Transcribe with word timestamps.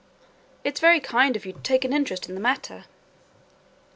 "it's 0.63 0.79
very 0.79 0.99
kind 0.99 1.35
of 1.35 1.45
you 1.45 1.53
to 1.53 1.59
take 1.59 1.85
an 1.85 1.93
interest 1.93 2.27
in 2.27 2.33
the 2.33 2.41
matter." 2.41 2.85